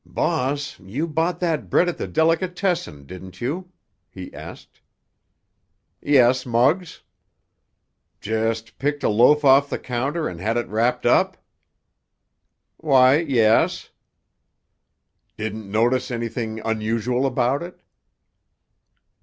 "Boss, 0.03 0.79
you 0.79 1.05
bought 1.07 1.39
that 1.41 1.69
bread 1.69 1.87
at 1.87 1.99
the 1.99 2.07
delicatessen, 2.07 3.05
didn't 3.05 3.39
you?" 3.39 3.71
he 4.09 4.33
asked. 4.33 4.81
"Yes, 6.01 6.43
Muggs." 6.43 7.03
"Just 8.19 8.79
picked 8.79 9.03
a 9.03 9.09
loaf 9.09 9.45
off 9.45 9.69
the 9.69 9.77
counter 9.77 10.27
and 10.27 10.39
had 10.41 10.57
it 10.57 10.65
wrapped 10.69 11.05
up?" 11.05 11.37
"Why, 12.77 13.17
yes!" 13.17 13.91
"Didn't 15.37 15.69
notice 15.69 16.09
anything 16.09 16.61
unusual 16.65 17.27
about 17.27 17.61
it?" 17.61 17.83